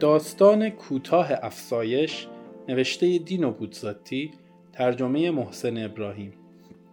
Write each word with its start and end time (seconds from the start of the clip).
داستان 0.00 0.70
کوتاه 0.70 1.28
افسایش 1.42 2.26
نوشته 2.68 3.18
دینو 3.18 3.50
بودزاتی 3.50 4.30
ترجمه 4.72 5.30
محسن 5.30 5.84
ابراهیم. 5.84 6.32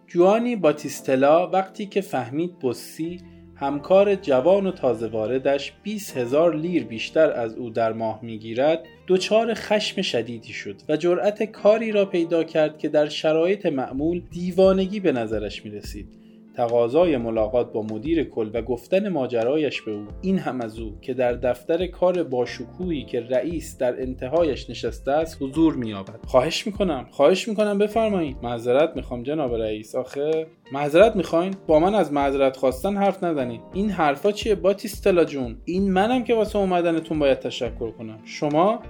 جوانی 0.06 0.56
باتیستلا 0.56 1.50
وقتی 1.50 1.86
که 1.86 2.00
فهمید 2.00 2.58
بوسی 2.58 3.20
همکار 3.54 4.14
جوان 4.14 4.66
و 4.66 4.70
تازه 4.70 5.06
واردش 5.06 5.72
20 5.82 6.16
هزار 6.16 6.56
لیر 6.56 6.84
بیشتر 6.84 7.30
از 7.30 7.54
او 7.54 7.70
در 7.70 7.92
ماه 7.92 8.18
می‌گیرد 8.22 8.84
دچار 9.08 9.54
خشم 9.54 10.02
شدیدی 10.02 10.52
شد 10.52 10.76
و 10.88 10.96
جرأت 10.96 11.42
کاری 11.42 11.92
را 11.92 12.04
پیدا 12.04 12.44
کرد 12.44 12.78
که 12.78 12.88
در 12.88 13.08
شرایط 13.08 13.66
معمول 13.66 14.22
دیوانگی 14.30 15.00
به 15.00 15.12
نظرش 15.12 15.64
می 15.64 15.70
رسید 15.70 16.25
تقاضای 16.56 17.16
ملاقات 17.16 17.72
با 17.72 17.82
مدیر 17.82 18.24
کل 18.24 18.50
و 18.54 18.62
گفتن 18.62 19.08
ماجرایش 19.08 19.82
به 19.82 19.92
او. 19.92 20.04
این 20.22 20.38
هم 20.38 20.60
از 20.60 20.78
او 20.78 21.00
که 21.00 21.14
در 21.14 21.32
دفتر 21.32 21.86
کار 21.86 22.22
باشکوهی 22.22 23.04
که 23.04 23.20
رئیس 23.20 23.78
در 23.78 24.02
انتهایش 24.02 24.70
نشسته 24.70 25.12
است 25.12 25.42
حضور 25.42 25.74
مییابد. 25.74 26.26
خواهش 26.26 26.66
می‌کنم 26.66 27.06
خواهش 27.10 27.48
می‌کنم 27.48 27.78
بفرمایید. 27.78 28.36
معذرت 28.42 28.96
می‌خوام 28.96 29.22
جناب 29.22 29.54
رئیس. 29.54 29.94
آخه 29.94 30.46
معذرت 30.72 31.16
می‌خواین؟ 31.16 31.54
با 31.66 31.78
من 31.78 31.94
از 31.94 32.12
معذرت 32.12 32.56
خواستن 32.56 32.96
حرف 32.96 33.24
نزنید. 33.24 33.60
این 33.72 33.90
حرفا 33.90 34.32
چیه؟ 34.32 34.54
باتیستلا 34.54 35.24
جون. 35.24 35.56
این 35.64 35.92
منم 35.92 36.24
که 36.24 36.34
واسه 36.34 36.58
اومدنتون 36.58 37.18
باید 37.18 37.38
تشکر 37.38 37.90
کنم. 37.90 38.18
شما؟ 38.24 38.80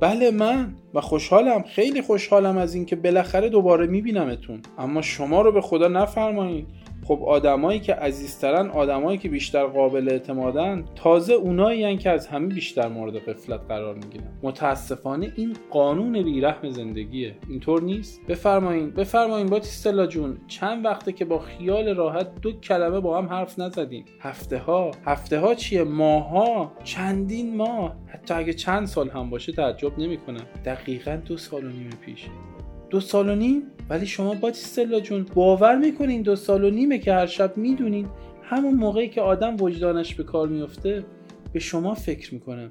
بله 0.00 0.30
من. 0.30 0.74
و 0.94 1.00
خوشحالم. 1.00 1.62
خیلی 1.62 2.02
خوشحالم 2.02 2.58
از 2.58 2.74
اینکه 2.74 2.96
بالاخره 2.96 3.48
دوباره 3.48 3.86
میبینمتون. 3.86 4.60
اما 4.78 5.02
شما 5.02 5.42
رو 5.42 5.52
به 5.52 5.60
خدا 5.60 5.88
نفرمایید. 5.88 6.66
خب 7.04 7.22
آدمایی 7.22 7.80
که 7.80 7.94
عزیزترن 7.94 8.70
آدمایی 8.70 9.18
که 9.18 9.28
بیشتر 9.28 9.66
قابل 9.66 10.08
اعتمادن 10.08 10.84
تازه 10.94 11.32
اونایی 11.32 11.96
که 11.96 12.10
از 12.10 12.26
همه 12.26 12.46
بیشتر 12.46 12.88
مورد 12.88 13.16
قفلت 13.16 13.60
قرار 13.68 13.94
می‌گیرن. 13.94 14.24
متاسفانه 14.42 15.32
این 15.36 15.56
قانون 15.70 16.22
بیرحم 16.22 16.70
زندگیه. 16.70 17.36
اینطور 17.48 17.82
نیست؟ 17.82 18.20
بفرمایین 18.28 18.90
بفرمایین 18.90 19.46
با 19.46 19.58
تیستلا 19.58 20.06
جون 20.06 20.36
چند 20.48 20.84
وقته 20.84 21.12
که 21.12 21.24
با 21.24 21.38
خیال 21.38 21.94
راحت 21.94 22.40
دو 22.40 22.52
کلمه 22.52 23.00
با 23.00 23.18
هم 23.18 23.26
حرف 23.26 23.58
نزدیم. 23.58 24.04
هفته 24.20 24.58
ها 24.58 24.90
هفته 25.04 25.38
ها 25.38 25.54
چیه؟ 25.54 25.84
ماها؟ 25.84 26.72
چندین 26.84 27.56
ماه؟ 27.56 27.96
حتی 28.06 28.34
اگه 28.34 28.52
چند 28.52 28.86
سال 28.86 29.08
هم 29.08 29.30
باشه 29.30 29.52
تعجب 29.52 29.98
نمی‌کنم. 29.98 30.46
دقیقا 30.64 31.16
دو 31.26 31.36
سال 31.36 31.64
و 31.64 31.68
نیم 31.68 31.90
پیش. 32.04 32.26
دو 32.94 33.00
سال 33.00 33.28
و 33.28 33.34
نیم؟ 33.34 33.62
ولی 33.90 34.06
شما 34.06 34.34
باتیستلا 34.34 35.00
جون 35.00 35.26
باور 35.34 35.76
می‌کنین 35.76 36.22
دو 36.22 36.36
سال 36.36 36.64
و 36.64 36.70
نیمه 36.70 36.98
که 36.98 37.12
هر 37.12 37.26
شب 37.26 37.56
می‌دونین 37.56 38.06
همون 38.42 38.74
موقعی 38.74 39.08
که 39.08 39.20
آدم 39.20 39.56
وجدانش 39.60 40.14
به 40.14 40.24
کار 40.24 40.48
میفته 40.48 41.04
به 41.52 41.58
شما 41.58 41.94
فکر 41.94 42.34
می‌کنم. 42.34 42.70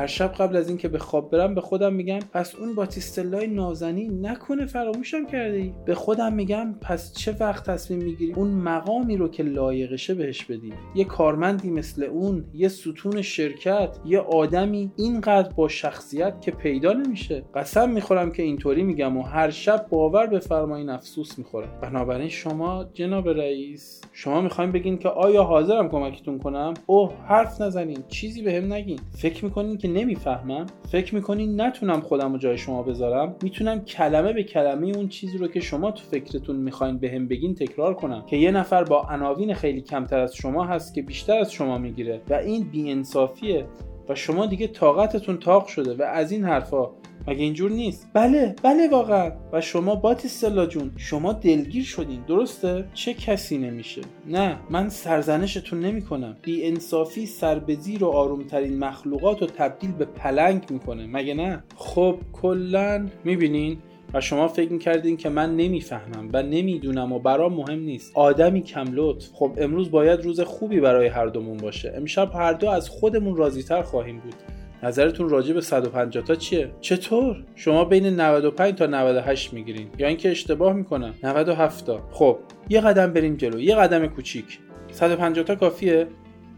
هر 0.00 0.06
شب 0.06 0.32
قبل 0.32 0.56
از 0.56 0.68
اینکه 0.68 0.88
به 0.88 0.98
خواب 0.98 1.30
برم 1.30 1.54
به 1.54 1.60
خودم 1.60 1.92
میگم 1.92 2.18
پس 2.32 2.54
اون 2.54 2.74
باتیستلای 2.74 3.46
نازنین 3.46 4.26
نکنه 4.26 4.66
فراموشم 4.66 5.26
کرده 5.26 5.56
ای 5.56 5.72
به 5.86 5.94
خودم 5.94 6.32
میگم 6.32 6.74
پس 6.80 7.14
چه 7.14 7.36
وقت 7.40 7.70
تصمیم 7.70 8.02
می‌گیری 8.02 8.32
اون 8.32 8.50
مقامی 8.50 9.16
رو 9.16 9.28
که 9.28 9.42
لایقشه 9.42 10.14
بهش 10.14 10.44
بدی؟ 10.44 10.72
یه 10.94 11.04
کارمندی 11.04 11.70
مثل 11.70 12.02
اون 12.02 12.44
یه 12.54 12.68
ستون 12.68 13.22
شرکت 13.22 13.98
یه 14.04 14.20
آدمی 14.20 14.92
اینقدر 14.96 15.48
با 15.48 15.68
شخصیت 15.68 16.40
که 16.40 16.50
پیدا 16.50 16.92
نمیشه. 16.92 17.44
قسم 17.54 17.90
می‌خورم 17.90 18.32
که 18.32 18.42
اینطوری 18.42 18.82
میگم 18.82 19.16
و 19.16 19.22
هر 19.22 19.50
شب 19.50 19.86
باور 19.90 20.26
بفرمایین 20.26 20.88
افسوس 20.88 21.38
می‌خورم. 21.38 21.80
بنابراین 21.82 22.28
شما 22.28 22.84
جناب 22.94 23.28
رئیس 23.28 24.00
شما 24.12 24.40
می‌خواین 24.40 24.72
بگین 24.72 24.98
که 24.98 25.08
آیا 25.08 25.42
حاضرم 25.42 25.88
کمکتون 25.88 26.38
کنم؟ 26.38 26.74
اوه 26.86 27.12
حرف 27.26 27.60
نزنین. 27.60 27.98
چیزی 28.08 28.42
بهم 28.42 28.68
به 28.68 28.74
نگین. 28.74 29.00
فکر 29.18 29.44
می‌کنین 29.44 29.78
که 29.78 29.88
نمی‌فهمم. 29.92 30.66
فکر 30.92 31.14
می‌کنین 31.14 31.60
نتونم 31.60 32.00
خودم 32.00 32.32
رو 32.32 32.38
جای 32.38 32.58
شما 32.58 32.82
بذارم؟ 32.82 33.36
می‌تونم 33.42 33.84
کلمه 33.84 34.32
به 34.32 34.42
کلمه 34.42 34.96
اون 34.96 35.08
چیزی 35.08 35.38
رو 35.38 35.48
که 35.48 35.60
شما 35.60 35.90
تو 35.90 36.04
فکرتون 36.10 36.56
می‌خواین 36.56 36.98
بهم 36.98 37.28
به 37.28 37.40
بگین 37.40 37.54
تکرار 37.54 37.94
کنم. 37.94 38.26
که 38.26 38.36
یه 38.36 38.50
نفر 38.50 38.84
با 38.84 39.06
عناوین 39.10 39.54
خیلی 39.54 39.80
کمتر 39.80 40.18
از 40.18 40.34
شما 40.34 40.64
هست 40.64 40.94
که 40.94 41.02
بیشتر 41.02 41.38
از 41.38 41.52
شما 41.52 41.78
می‌گیره. 41.78 42.20
و 42.30 42.34
این 42.34 42.62
بیانصافیه. 42.62 43.66
و 44.08 44.14
شما 44.14 44.46
دیگه 44.46 44.66
طاقتتون 44.66 45.36
تاق 45.38 45.66
شده. 45.66 45.94
و 45.94 46.02
از 46.02 46.32
این 46.32 46.44
حرفا 46.44 46.90
مگه 47.30 47.44
اینجور 47.44 47.70
نیست؟ 47.70 48.08
بله 48.14 48.54
بله 48.62 48.88
واقعا. 48.88 49.32
و 49.52 49.60
شما 49.60 49.94
باتیستلا 49.94 50.66
جون 50.66 50.90
شما 50.96 51.32
دلگیر 51.32 51.84
شدین 51.84 52.20
درسته؟ 52.28 52.84
چه 52.94 53.14
کسی 53.14 53.58
نمیشه؟ 53.58 54.00
نه 54.26 54.56
من 54.70 54.88
سرزنشتون 54.88 55.80
نمی‌کنم. 55.80 56.36
بی 56.42 56.66
انصافی 56.66 57.26
سربزیر 57.26 58.04
و 58.04 58.08
آرومترین 58.08 58.78
مخلوقات 58.78 59.40
رو 59.40 59.46
تبدیل 59.46 59.92
به 59.92 60.04
پلنگ 60.04 60.62
می‌کنه 60.70 61.06
مگه 61.06 61.34
نه؟ 61.34 61.64
خب 61.76 62.16
کلا 62.32 63.08
می‌بینین؟ 63.24 63.78
و 64.14 64.20
شما 64.20 64.48
فکر 64.48 64.72
می‌کردین 64.72 65.16
که 65.16 65.28
من 65.28 65.56
نمی‌فهمم 65.56 66.28
و 66.32 66.42
نمی‌دونم 66.42 67.12
و 67.12 67.18
برام 67.18 67.54
مهم 67.54 67.80
نیست. 67.80 68.12
آدمی 68.14 68.62
کم 68.62 68.86
لطف. 68.92 69.28
خب 69.32 69.52
امروز 69.58 69.90
باید 69.90 70.20
روز 70.20 70.40
خوبی 70.40 70.80
برای 70.80 71.06
هر 71.06 71.26
دومون 71.26 71.56
باشه. 71.56 71.92
امشب 71.96 72.30
هر 72.34 72.52
دو 72.52 72.68
از 72.68 72.88
خودمون 72.88 73.36
راضیتر 73.36 73.82
خواهیم 73.82 74.18
بود. 74.20 74.34
نظرتون 74.82 75.28
راجع 75.28 75.54
به 75.54 75.60
150 75.60 76.24
تا 76.24 76.34
چیه؟ 76.34 76.70
چطور؟ 76.80 77.36
شما 77.54 77.84
بین 77.84 78.06
95 78.06 78.74
تا 78.74 78.86
98 78.86 79.52
می‌گیرین. 79.52 79.88
یا 79.98 80.08
اینکه 80.08 80.30
اشتباه 80.30 80.72
می‌کنم 80.72 81.14
97 81.22 81.86
تا. 81.86 82.00
خب 82.12 82.38
یه 82.68 82.80
قدم 82.80 83.12
بریم 83.12 83.36
جلو. 83.36 83.60
یه 83.60 83.76
قدم 83.76 84.06
کوچیک. 84.06 84.58
150 84.92 85.44
تا 85.44 85.54
کافیه؟ 85.54 86.06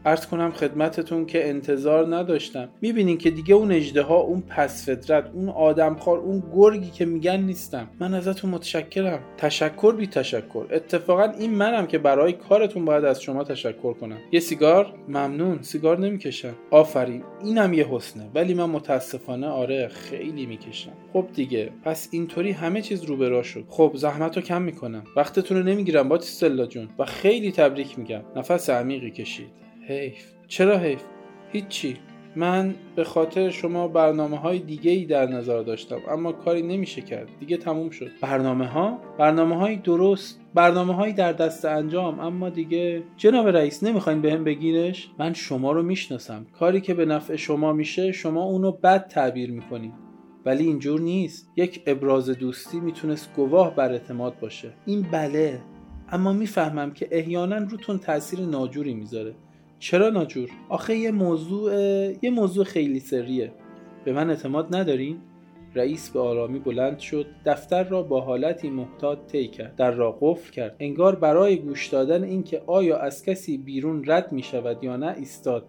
ارز 0.04 0.26
کنم 0.26 0.50
خدمتتون 0.50 1.26
که 1.26 1.48
انتظار 1.48 2.16
نداشتم. 2.16 2.68
می‌بینین 2.80 3.18
که 3.18 3.30
دیگه 3.30 3.54
اون 3.54 3.72
اجده 3.72 4.02
ها 4.02 4.16
اون 4.16 4.40
پس 4.40 4.88
فطرت 4.88 5.30
اون 5.34 5.48
آدمخوار 5.48 6.18
اون 6.18 6.42
گرگی 6.54 6.90
که 6.90 7.04
میگن 7.04 7.40
نیستم. 7.40 7.88
من 8.00 8.14
ازتون 8.14 8.50
متشکرم. 8.50 9.20
تشکر 9.36 9.94
بی 9.94 10.06
تشکر. 10.06 10.66
اتفاقا 10.70 11.22
این 11.22 11.54
منم 11.54 11.86
که 11.86 11.98
برای 11.98 12.32
کارتون 12.32 12.84
باید 12.84 13.04
از 13.04 13.22
شما 13.22 13.44
تشکر 13.44 13.92
کنم. 13.92 14.18
یه 14.32 14.40
سیگار؟ 14.40 14.94
ممنون. 15.08 15.62
سیگار 15.62 15.98
نمی‌کشم. 15.98 16.54
آفرین. 16.70 17.22
اینم 17.44 17.74
یه 17.74 17.86
حسنه. 17.90 18.30
ولی 18.34 18.54
من 18.54 18.64
متاسفانه 18.64 19.46
آره 19.46 19.88
خیلی 19.88 20.46
می‌کشم. 20.46 20.92
خب 21.12 21.26
دیگه. 21.34 21.70
پس 21.84 22.08
اینطوری 22.10 22.50
همه 22.50 22.82
چیز 22.82 23.04
رو 23.04 23.16
به 23.16 23.42
شد. 23.42 23.64
خب 23.68 23.92
زحمت 23.94 24.36
رو 24.36 24.42
کم 24.42 24.62
می‌کنم. 24.62 25.04
وقتتون 25.16 25.56
رو 25.56 25.62
نمی‌گیرم 25.62 26.08
با 26.08 26.18
تیستلا 26.18 26.66
جون. 26.66 26.88
و 26.98 27.04
خیلی 27.04 27.52
تبریک 27.52 27.98
میگم. 27.98 28.22
نفس 28.36 28.70
عمیقی 28.70 29.10
کشید. 29.10 29.62
حیف. 29.88 30.32
چرا 30.48 30.78
حیف؟ 30.78 31.02
هیچی. 31.52 31.96
من 32.36 32.74
به 32.96 33.04
خاطر 33.04 33.50
شما 33.50 33.88
برنامه 33.88 34.36
های 34.36 34.58
دیگه 34.58 34.90
ای 34.90 35.04
در 35.04 35.26
نظر 35.26 35.62
داشتم 35.62 35.98
اما 36.10 36.32
کاری 36.32 36.62
نمیشه 36.62 37.00
کرد. 37.00 37.28
دیگه 37.40 37.56
تموم 37.56 37.90
شد. 37.90 38.10
برنامه 38.20 38.66
ها 38.66 38.98
برنامه 39.18 39.56
های 39.56 39.76
درست. 39.76 40.40
برنامه 40.54 40.94
هایی 40.94 41.12
در 41.12 41.32
دست 41.32 41.64
انجام 41.64 42.20
اما 42.20 42.50
دیگه 42.50 43.02
جناب 43.16 43.48
رئیس 43.48 43.82
نمی‌خواین 43.82 44.22
به 44.22 44.32
هم 44.32 44.44
بگیرش؟ 44.44 45.10
من 45.18 45.32
شما 45.32 45.72
رو 45.72 45.82
می‌شناسم. 45.82 46.46
کاری 46.58 46.80
که 46.80 46.94
به 46.94 47.04
نفع 47.04 47.36
شما 47.36 47.72
میشه 47.72 48.12
شما 48.12 48.42
اونو 48.42 48.72
بد 48.72 49.08
تعبیر 49.08 49.50
می‌کنید. 49.50 49.92
ولی 50.44 50.64
اینجور 50.64 51.00
نیست. 51.00 51.48
یک 51.56 51.82
ابراز 51.86 52.30
دوستی 52.30 52.80
می‌تونست 52.80 53.32
گواه 53.36 53.76
بر 53.76 53.92
اعتماد 53.92 54.38
باشه. 54.40 54.72
این 54.86 55.06
بله 55.12 55.60
اما 56.08 56.32
می‌فهمم 56.32 56.90
که 56.90 57.08
احیانا 57.10 57.56
روتون 57.56 57.98
تاثیر 57.98 58.40
ناجوری 58.40 58.94
می‌ذاره. 58.94 59.34
چرا 59.82 60.10
ناجور؟ 60.10 60.50
آخه 60.68 60.96
یه 60.96 61.10
موضوع 61.10 61.72
یه 62.22 62.30
موضوع 62.30 62.64
خیلی 62.64 63.00
سریه. 63.00 63.52
به 64.04 64.12
من 64.12 64.30
اعتماد 64.30 64.76
ندارین؟ 64.76 65.18
رئیس 65.74 66.10
به 66.10 66.20
آرامی 66.20 66.58
بلند 66.58 66.98
شد 66.98 67.26
دفتر 67.46 67.84
را 67.84 68.02
با 68.02 68.20
حالتی 68.20 68.70
محتاط 68.70 69.18
طی 69.26 69.48
کرد. 69.48 69.76
در 69.76 69.90
را 69.90 70.18
قفل 70.20 70.50
کرد. 70.50 70.76
انگار 70.80 71.14
برای 71.14 71.56
گوش 71.56 71.86
دادن 71.86 72.24
اینکه 72.24 72.62
آیا 72.66 72.98
از 72.98 73.24
کسی 73.24 73.58
بیرون 73.58 74.04
رد 74.06 74.32
می 74.32 74.42
شود 74.42 74.84
یا 74.84 74.96
نه 74.96 75.14
ایستاد. 75.18 75.68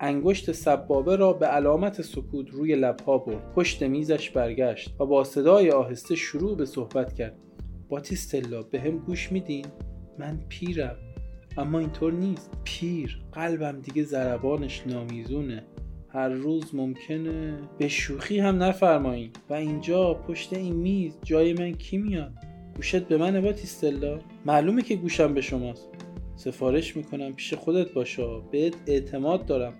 انگشت 0.00 0.52
سبابه 0.52 1.16
را 1.16 1.32
به 1.32 1.46
علامت 1.46 2.02
سکوت 2.02 2.50
روی 2.50 2.74
لبها 2.74 3.18
برد. 3.18 3.52
پشت 3.54 3.82
میزش 3.82 4.30
برگشت 4.30 5.00
و 5.00 5.06
با 5.06 5.24
صدای 5.24 5.70
آهسته 5.70 6.14
شروع 6.14 6.56
به 6.56 6.66
صحبت 6.66 7.14
کرد. 7.14 7.36
باتیستلا 7.88 8.62
به 8.62 8.80
هم 8.80 8.98
گوش 8.98 9.32
میدین؟ 9.32 9.66
من 10.18 10.40
پیرم. 10.48 10.96
اما 11.58 11.78
اینطور 11.78 12.12
نیست. 12.12 12.50
پیر 12.64 13.20
قلبم 13.32 13.80
دیگه 13.80 14.02
ضربانش 14.02 14.82
نامیزونه. 14.86 15.64
هر 16.08 16.28
روز 16.28 16.74
ممکنه 16.74 17.58
به 17.78 17.88
شوخی 17.88 18.38
هم 18.38 18.62
نفرمایین 18.62 19.30
و 19.50 19.54
اینجا 19.54 20.14
پشت 20.14 20.52
این 20.52 20.76
میز 20.76 21.18
جای 21.24 21.52
من 21.52 21.72
کی 21.72 21.98
میاد؟ 21.98 22.32
گوشت 22.76 23.08
به 23.08 23.16
من 23.16 23.40
باتیستلا 23.40 24.18
معلومه 24.46 24.82
که 24.82 24.96
گوشم 24.96 25.34
به 25.34 25.40
شماست. 25.40 25.88
سفارش 26.36 26.96
می‌کنم 26.96 27.32
پیش 27.32 27.54
خودت 27.54 27.92
باشه 27.92 28.26
بهت 28.50 28.74
اعتماد 28.86 29.46
دارم. 29.46 29.74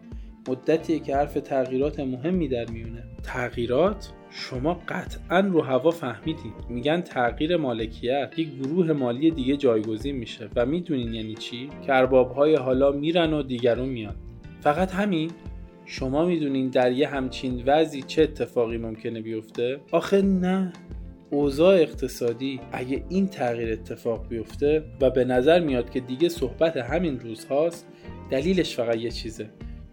مدتیه 0.48 0.98
که 0.98 1.16
حرف 1.16 1.34
تغییرات 1.34 2.00
مهمی 2.00 2.48
در 2.48 2.70
میونه. 2.70 3.02
تغییرات؟ 3.22 4.12
شما 4.30 4.80
قطعا 4.88 5.40
رو 5.40 5.62
هوا 5.62 5.90
فهمیدید 5.90 6.52
میگن 6.68 7.00
تغییر 7.00 7.56
مالکیت 7.56 8.32
یک 8.36 8.48
گروه 8.62 8.92
مالی 8.92 9.30
دیگه 9.30 9.56
جایگزین 9.56 10.16
میشه 10.16 10.48
و 10.56 10.66
می‌دونین 10.66 11.14
یعنی 11.14 11.34
چی؟ 11.34 11.68
که 11.86 11.94
ارباب 11.94 12.32
های 12.32 12.54
حالا 12.54 12.92
میرن 12.92 13.32
و 13.32 13.42
دیگرون 13.42 13.88
میان. 13.88 14.14
فقط 14.60 14.90
همین؟ 14.90 15.30
شما 15.86 16.24
می‌دونین 16.24 16.68
در 16.68 16.92
یه 16.92 17.08
همچین 17.08 17.62
وضعی 17.66 18.02
چه 18.02 18.22
اتفاقی 18.22 18.78
ممکنه 18.78 19.20
بیفته؟ 19.20 19.80
آخه 19.92 20.22
نه. 20.22 20.72
اوضاع 21.30 21.74
اقتصادی 21.74 22.60
اگه 22.72 23.04
این 23.08 23.28
تغییر 23.28 23.72
اتفاق 23.72 24.28
بیفته 24.28 24.84
و 25.00 25.10
به 25.10 25.24
نظر 25.24 25.60
میاد 25.60 25.90
که 25.90 26.00
دیگه 26.00 26.28
صحبت 26.28 26.76
همین 26.76 27.20
روزهاست 27.20 27.86
دلیلش 28.30 28.76
فقط 28.76 28.96
یه 28.96 29.10
چیزه. 29.10 29.50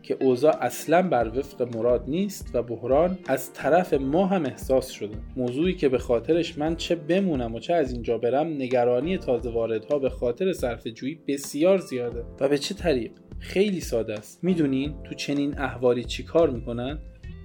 که 0.07 0.17
اوضاع 0.21 0.55
اصلا 0.61 1.01
بر 1.01 1.31
وفق 1.39 1.75
مراد 1.75 2.03
نیست 2.07 2.49
و 2.53 2.63
بحران 2.63 3.17
از 3.27 3.53
طرف 3.53 3.93
ما 3.93 4.25
هم 4.25 4.45
احساس 4.45 4.89
شده. 4.89 5.15
موضوعی 5.35 5.73
که 5.73 5.89
به 5.89 5.97
خاطرش 5.97 6.57
من 6.57 6.75
چه 6.75 6.95
بمونم 6.95 7.55
و 7.55 7.59
چه 7.59 7.73
از 7.73 7.93
اینجا 7.93 8.17
برم 8.17 8.47
نگرانی 8.47 9.17
تازه 9.17 9.49
واردها 9.49 9.99
به 9.99 10.09
خاطر 10.09 10.53
صرف 10.53 10.87
جویی 10.87 11.19
بسیار 11.27 11.77
زیاده. 11.77 12.23
و 12.39 12.49
به 12.49 12.57
چه 12.57 12.75
طریق؟ 12.75 13.11
خیلی 13.39 13.81
ساده 13.81 14.13
است. 14.13 14.43
می‌دونین 14.43 14.95
تو 15.03 15.15
چنین 15.15 15.59
احوالی 15.59 16.03
چی 16.03 16.23
کار 16.23 16.49
می‌کنن؟ 16.49 16.99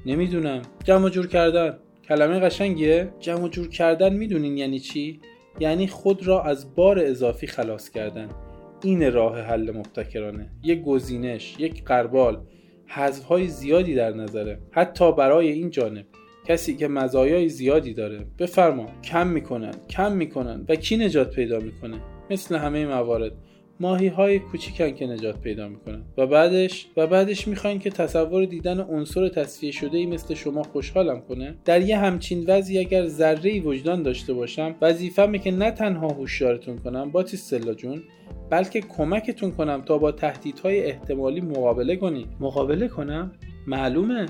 نمی‌دونم. 0.06 0.62
جمع 0.84 1.08
جور 1.08 1.26
کردن. 1.26 1.78
کلمه 2.08 2.40
قشنگیه؟ 2.40 3.08
جمع 3.20 3.48
جور 3.48 3.68
کردن 3.68 4.12
می‌دونین 4.12 4.56
یعنی 4.56 4.80
چی؟ 4.80 5.20
یعنی 5.60 5.86
خود 5.86 6.26
را 6.26 6.42
از 6.42 6.74
بار 6.74 6.98
اضافی 6.98 7.46
خلاص 7.46 7.90
کردن. 7.90 8.28
این 8.82 9.12
راه 9.12 9.40
حل 9.40 9.70
مبتکرانه. 9.70 10.50
یک 10.64 10.82
گزینش 10.82 11.56
یک 11.58 11.84
قربال. 11.84 12.40
های 13.28 13.48
زیادی 13.48 13.94
در 13.94 14.10
نظره. 14.10 14.58
حتی 14.70 15.12
برای 15.12 15.52
این 15.52 15.70
جانب 15.70 16.04
کسی 16.46 16.76
که 16.76 16.88
مزایای 16.88 17.48
زیادی 17.48 17.94
داره. 17.94 18.26
بفرما 18.38 18.86
کم 19.04 19.26
می‌کنن 19.26 19.74
کم 19.90 20.12
می‌کنن 20.12 20.64
و 20.68 20.76
کی 20.76 20.96
نجات 20.96 21.34
پیدا 21.34 21.58
می‌کنه؟ 21.58 21.96
مثل 22.30 22.56
همه 22.56 22.86
موارد. 22.86 23.32
ماهی 23.80 24.08
های 24.08 24.38
کوچیکن 24.38 24.90
که 24.90 25.06
نجات 25.06 25.40
پیدا 25.40 25.68
می‌کنن. 25.68 26.02
و 26.18 26.26
بعدش 26.26 26.86
و 26.96 27.06
بعدش 27.06 27.48
می‌خواین 27.48 27.78
که 27.78 27.90
تصور 27.90 28.44
دیدن 28.44 28.80
عنصر 28.80 29.28
تصفیه 29.28 29.70
شده 29.70 29.98
ای 29.98 30.06
مثل 30.06 30.34
شما 30.34 30.62
خوشحالم 30.62 31.20
کنه. 31.20 31.54
در 31.64 31.80
یه 31.80 31.98
همچین 31.98 32.44
وضعی 32.48 32.78
اگر 32.78 33.06
ذره 33.06 33.60
وجدان 33.60 34.02
داشته 34.02 34.32
باشم 34.32 34.74
وظیفمه 34.80 35.38
که 35.38 35.50
نه 35.50 35.70
تنها 35.70 36.08
هوشیارتون 36.08 36.78
کنم 36.78 37.10
باتیستلا 37.10 37.74
جون؟ 37.74 38.02
بلکه 38.52 38.80
کمکتون 38.80 39.50
کنم 39.50 39.82
تا 39.82 39.98
با 39.98 40.12
تهدیدهای 40.12 40.84
احتمالی 40.84 41.40
مقابله 41.40 41.96
کنید. 41.96 42.28
مقابله 42.40 42.88
کنم؟ 42.88 43.32
معلومه. 43.66 44.26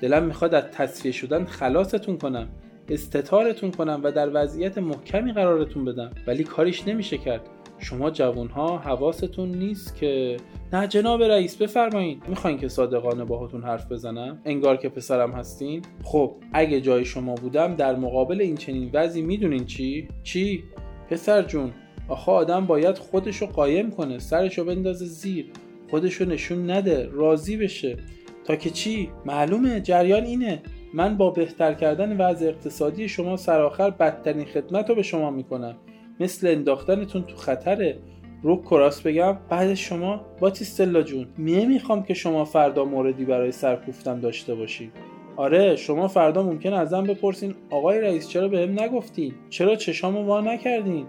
دلم 0.00 0.24
می‌خواد 0.24 0.54
از 0.54 0.64
تصفیه 0.64 1.12
شدن 1.12 1.44
خلاصتون 1.44 2.18
کنم 2.18 2.48
استتارتون 2.88 3.70
کنم 3.70 4.00
و 4.04 4.12
در 4.12 4.30
وضعیت 4.34 4.78
محکمی 4.78 5.32
قرارتون 5.32 5.84
بدم. 5.84 6.10
ولی 6.26 6.44
کاریش 6.44 6.88
نمیشه 6.88 7.18
کرد. 7.18 7.40
شما 7.78 8.10
جوون 8.10 8.48
ها 8.48 8.78
حواستون 8.78 9.48
نیست 9.48 9.96
که 9.96 10.36
نه 10.72 10.86
جناب 10.86 11.22
رئیس 11.22 11.56
بفرمایید. 11.56 12.22
می‌خواین 12.28 12.58
که 12.58 12.68
صادقانه 12.68 13.24
باهاتون 13.24 13.62
حرف 13.62 13.92
بزنم؟ 13.92 14.38
انگار 14.44 14.76
که 14.76 14.88
پسرم 14.88 15.32
هستین؟ 15.32 15.82
خب 16.04 16.34
اگه 16.52 16.80
جای 16.80 17.04
شما 17.04 17.34
بودم 17.34 17.74
در 17.74 17.96
مقابل 17.96 18.40
این 18.40 18.56
چنین 18.56 18.90
وضعی 18.92 19.22
می‌دونین 19.22 19.64
چی؟ 19.64 20.08
چی؟ 20.22 20.64
پسر 21.10 21.42
جون 21.42 21.72
آخه 22.08 22.32
آدم 22.32 22.66
باید 22.66 22.98
خودشو 22.98 23.46
قایم 23.46 23.90
کنه 23.90 24.18
سرشو 24.18 24.64
بندازه 24.64 25.06
زیر 25.06 25.46
خودشو 25.90 26.24
نشون 26.24 26.70
نده 26.70 27.08
راضی 27.12 27.56
بشه. 27.56 27.96
تا 28.44 28.56
که 28.56 28.70
چی؟ 28.70 29.10
معلومه 29.24 29.80
جریان 29.80 30.24
اینه. 30.24 30.62
من 30.94 31.16
با 31.16 31.30
بهتر 31.30 31.74
کردن 31.74 32.16
وضع 32.16 32.46
اقتصادی 32.46 33.08
شما 33.08 33.36
سرآخر 33.36 33.90
بدترین 33.90 34.44
خدمت 34.44 34.88
رو 34.88 34.94
به 34.94 35.02
شما 35.02 35.30
می‌کنم. 35.30 35.76
مثل 36.20 36.46
انداختنتون 36.46 37.22
تو 37.22 37.36
خطره. 37.36 37.98
رو 38.42 38.62
کراس 38.62 39.02
بگم 39.02 39.38
بعد 39.48 39.74
شما 39.74 40.20
باتیستلا 40.40 41.02
جون 41.02 41.26
نمی‌خوام 41.38 42.02
که 42.02 42.14
شما 42.14 42.44
فردا 42.44 42.84
موردی 42.84 43.24
برای 43.24 43.52
سرکوفتن 43.52 44.20
داشته 44.20 44.54
باشید 44.54 44.92
آره 45.36 45.76
شما 45.76 46.08
فردا 46.08 46.42
ممکن 46.42 46.72
ازم 46.72 47.04
بپرسین 47.04 47.54
آقای 47.70 48.00
رئیس 48.00 48.28
چرا 48.28 48.48
به 48.48 48.60
هم 48.60 48.80
نگفتین؟ 48.80 49.34
چرا 49.50 49.76
چشامو 49.76 50.22
وا 50.22 50.40
نکردین؟ 50.40 51.06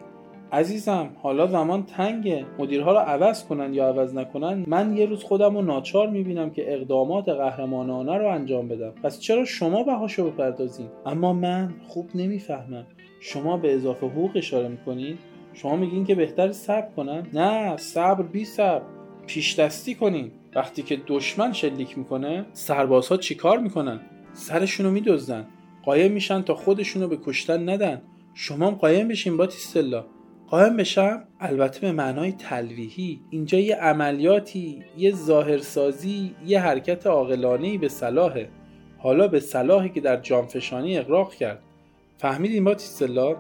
عزیزم 0.54 1.10
حالا 1.22 1.48
زمان 1.48 1.84
تنگه. 1.84 2.46
مدیرها 2.60 2.92
رو 2.92 2.98
عوض 2.98 3.46
کنن 3.46 3.74
یا 3.74 3.88
عوض 3.88 4.16
نکنن 4.16 4.64
من 4.68 4.98
یه 4.98 5.06
روز 5.06 5.24
خودم 5.24 5.56
رو 5.56 5.62
ناچار 5.62 6.10
می‌بینم 6.10 6.50
که 6.50 6.74
اقدامات 6.74 7.30
قهرمانانه 7.30 8.18
رو 8.18 8.28
انجام 8.28 8.68
بدم. 8.68 8.92
پس 9.04 9.20
چرا 9.20 9.46
شما 9.46 9.84
بهاشو 9.84 10.32
بپردازین؟ 10.32 10.88
اما 11.06 11.34
من 11.34 11.74
خوب 11.88 12.10
نمی‌فهمم. 12.16 12.86
شما 13.20 13.58
به 13.58 13.74
اضافه 13.74 14.08
حقوق 14.08 14.32
اشاره 14.36 14.68
می‌کنین؟ 14.68 15.18
شما 15.54 15.76
میگین 15.76 16.06
که 16.06 16.16
بهتر 16.16 16.52
صبر 16.52 16.88
کنم 16.96 17.28
نه 17.34 17.78
صبر 17.78 18.24
بی 18.24 18.46
صبر. 18.46 18.84
پیش 19.28 19.60
دستی 19.60 19.96
کنین. 19.96 20.32
وقتی 20.56 20.82
که 20.82 21.02
دشمن 21.08 21.54
شلیک 21.54 21.98
می‌کنه 21.98 22.46
سربازها 22.54 23.18
چیکار 23.18 23.60
می‌کنن؟ 23.60 24.00
سرشونو 24.34 24.92
میدزدن. 24.92 25.48
قایم 25.86 26.12
میشن 26.12 26.42
تا 26.42 26.56
خودشونو 26.56 27.08
به 27.08 27.18
کشتن 27.26 27.70
ندن. 27.70 28.02
شما 28.34 28.72
قایم 28.72 29.08
بشین 29.08 29.38
باتیستلا 29.38 30.06
قایم 30.54 30.78
بشم؟ 30.78 31.24
البته 31.40 31.80
به 31.80 31.92
معنای 31.92 32.32
تلویحی. 32.32 33.20
اینجا 33.30 33.60
یه 33.60 33.76
عملیاتی 33.76 34.84
یه 34.98 35.12
ظاهرسازی 35.12 36.36
یه 36.46 36.60
حرکت 36.60 37.08
عاقلانه 37.08 37.78
به 37.78 37.88
صلاحه. 37.90 38.50
حالا 38.98 39.28
به 39.28 39.40
صلاحی 39.40 39.90
که 39.90 40.02
در 40.02 40.18
جانفشانی 40.18 40.98
اقراق 40.98 41.34
کرد. 41.34 41.60
فهمیدین 42.18 42.64
باتیستلا 42.64 43.36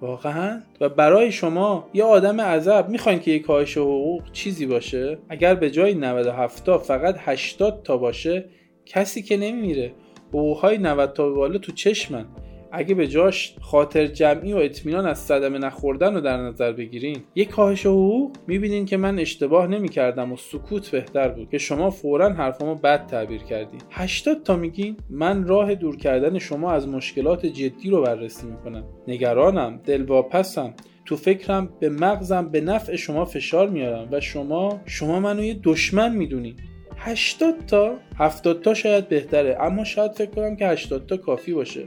واقعا؟ 0.00 0.62
و 0.80 0.88
برای 0.88 1.32
شما 1.32 1.88
یه 1.94 2.04
آدم 2.04 2.40
عذب 2.40 2.88
می‌خواین 2.88 3.18
که 3.18 3.30
یه 3.30 3.38
کاهش 3.38 3.76
حقوق 3.76 4.32
چیزی 4.32 4.66
باشه؟ 4.66 5.18
اگر 5.28 5.54
به 5.54 5.70
جای 5.70 5.94
97 5.94 6.64
تا 6.64 6.78
فقط 6.78 7.16
80 7.18 7.82
تا 7.82 7.96
باشه 7.96 8.44
کسی 8.86 9.22
که 9.22 9.36
نمیمیره. 9.36 9.92
حقوقهای 10.28 10.78
90 10.78 11.12
تا 11.12 11.30
بالا 11.30 11.58
تو 11.58 11.72
چشمن. 11.72 12.26
اگه 12.72 12.94
به 12.94 13.08
جاش 13.08 13.54
خاطر 13.60 14.06
جمعی 14.06 14.52
و 14.52 14.56
اطمینان 14.56 15.06
از 15.06 15.18
صدمه 15.18 15.58
نخوردن 15.58 16.14
رو 16.14 16.20
در 16.20 16.36
نظر 16.36 16.72
بگیرین 16.72 17.22
یک 17.34 17.48
کاهش 17.48 17.86
حقوق 17.86 18.36
می‌بینین 18.46 18.84
که 18.84 18.96
من 18.96 19.18
اشتباه 19.18 19.66
نمی‌کردم 19.66 20.32
و 20.32 20.36
سکوت 20.36 20.90
بهتر 20.90 21.28
بود 21.28 21.50
که 21.50 21.58
شما 21.58 21.90
فورا 21.90 22.28
حرفمو 22.32 22.74
بد 22.74 23.06
تعبیر 23.06 23.42
کردین. 23.42 23.80
80 23.90 24.42
تا 24.42 24.56
میگین 24.56 24.96
من 25.10 25.46
راه 25.46 25.74
دور 25.74 25.96
کردن 25.96 26.38
شما 26.38 26.72
از 26.72 26.88
مشکلات 26.88 27.46
جدی 27.46 27.90
رو 27.90 28.02
بررسی 28.02 28.46
می‌کنم. 28.46 28.84
نگرانم 29.08 29.80
دلواپسم. 29.84 30.74
تو 31.04 31.16
فکرم 31.16 31.68
به 31.80 31.88
مغزم 31.88 32.48
به 32.48 32.60
نفع 32.60 32.96
شما 32.96 33.24
فشار 33.24 33.68
میارم 33.68 34.08
و 34.12 34.20
شما 34.20 34.80
شما 34.86 35.20
منو 35.20 35.44
یه 35.44 35.60
دشمن 35.62 36.16
می‌دونین. 36.16 36.54
80 36.96 37.66
تا 37.66 37.94
70 38.18 38.62
تا 38.62 38.74
شاید 38.74 39.08
بهتره 39.08 39.56
اما 39.60 39.84
شاید 39.84 40.12
فکر 40.12 40.30
کنم 40.30 40.56
که 40.56 40.66
80 40.66 41.06
تا 41.06 41.16
کافی 41.16 41.52
باشه. 41.52 41.82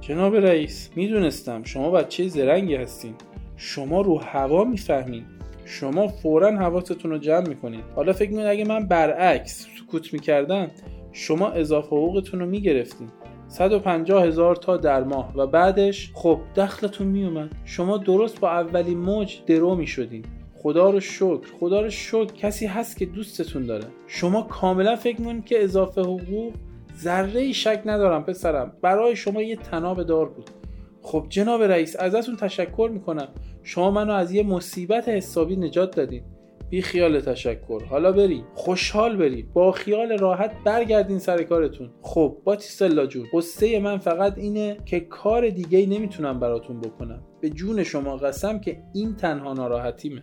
جناب 0.00 0.36
رئیس 0.36 0.90
می‌دونستم 0.96 1.62
شما 1.62 1.90
بچه 1.90 2.28
زرنگی 2.28 2.74
هستین. 2.74 3.14
شما 3.56 4.00
رو 4.00 4.18
هوا 4.18 4.64
می‌فهمین. 4.64 5.24
شما 5.64 6.08
فورا 6.08 6.56
حواستون 6.56 7.10
رو 7.10 7.18
جمع 7.18 7.48
می‌کنید 7.48 7.84
حالا 7.96 8.12
فکر 8.12 8.30
می‌کنید 8.30 8.46
اگه 8.46 8.64
من 8.64 8.86
برعکس 8.86 9.66
سکوت 9.78 10.12
می‌کردم 10.12 10.70
شما 11.12 11.48
اضافه 11.48 11.86
حقوقتون 11.86 12.40
رو 12.40 12.46
می‌گرفتین. 12.46 13.08
150 13.48 14.24
هزار 14.24 14.56
تا 14.56 14.76
در 14.76 15.04
ماه. 15.04 15.36
و 15.36 15.46
بعدش؟ 15.46 16.10
خب 16.14 16.40
دخلتون 16.56 17.06
میومد 17.06 17.50
شما 17.64 17.96
درست 17.96 18.40
با 18.40 18.50
اولین 18.50 18.98
موج 18.98 19.36
درو 19.46 19.74
می‌شدین. 19.74 20.24
خدا 20.58 20.90
رو 20.90 21.00
شکر 21.00 21.46
خدا 21.60 21.80
رو 21.80 21.90
شکر. 21.90 22.24
کسی 22.24 22.66
هست 22.66 22.96
که 22.96 23.06
دوستتون 23.06 23.66
داره. 23.66 23.84
شما 24.06 24.42
کاملا 24.42 24.96
فکر 24.96 25.20
می‌کنید 25.20 25.44
که 25.44 25.64
اضافه 25.64 26.00
حقوق 26.00 26.52
ذره 26.98 27.52
شک 27.52 27.82
ندارم 27.84 28.24
پسرم. 28.24 28.72
برای 28.82 29.16
شما 29.16 29.42
یه 29.42 29.56
تناب 29.56 30.02
دار 30.02 30.28
بود. 30.28 30.50
خب 31.02 31.26
جناب 31.28 31.62
رئیس 31.62 31.96
ازتون 31.96 32.36
تشکر 32.36 32.90
می‌کنم. 32.92 33.28
شما 33.62 33.90
منو 33.90 34.12
از 34.12 34.32
یه 34.32 34.42
مصیبت 34.42 35.08
حسابی 35.08 35.56
نجات 35.56 35.96
دادین. 35.96 36.22
بی 36.70 36.82
خیال 36.82 37.20
تشکر. 37.20 37.84
حالا 37.84 38.12
بری 38.12 38.44
خوشحال 38.54 39.16
بری 39.16 39.42
با 39.42 39.72
خیال 39.72 40.18
راحت 40.18 40.52
برگردین 40.64 41.18
سر 41.18 41.42
کارتون. 41.42 41.90
خب 42.02 42.36
باتیسلا 42.44 43.06
جون 43.06 43.26
قصه 43.32 43.80
من 43.80 43.98
فقط 43.98 44.38
اینه 44.38 44.76
که 44.86 45.00
کار 45.00 45.48
دیگه 45.48 45.78
ای 45.78 45.86
نمی‌تونم 45.86 46.40
براتون 46.40 46.80
بکنم. 46.80 47.22
به 47.40 47.50
جون 47.50 47.82
شما 47.82 48.16
قسم 48.16 48.58
که 48.58 48.82
این 48.94 49.16
تنها 49.16 49.52
ناراحتیمه. 49.52 50.22